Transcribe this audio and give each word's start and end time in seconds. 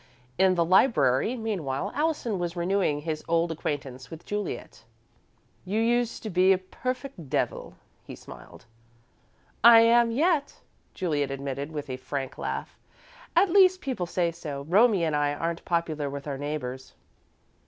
In 0.39 0.55
the 0.55 0.65
library, 0.65 1.35
meanwhile, 1.37 1.91
Allison 1.93 2.39
was 2.39 2.55
renewing 2.55 3.01
his 3.01 3.23
old 3.27 3.51
acquaintance 3.51 4.09
with 4.09 4.25
Juliet. 4.25 4.83
"You 5.63 5.79
used 5.79 6.23
to 6.23 6.31
be 6.31 6.51
a 6.51 6.57
perfect 6.57 7.19
little 7.19 7.29
devil," 7.29 7.73
he 8.03 8.15
smiled. 8.15 8.65
"I 9.63 9.81
am 9.81 10.09
yet," 10.09 10.59
Juliet 10.95 11.29
admitted, 11.29 11.71
with 11.71 11.87
a 11.87 11.97
frank 11.97 12.39
laugh. 12.39 12.79
"At 13.35 13.51
least 13.51 13.79
people 13.79 14.07
say 14.07 14.31
so. 14.31 14.63
Romie 14.63 15.03
and 15.03 15.15
I 15.15 15.35
aren't 15.35 15.63
popular 15.65 16.09
with 16.09 16.25
our 16.27 16.39
neighbours." 16.39 16.95